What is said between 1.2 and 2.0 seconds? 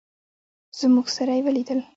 یې ولیدل.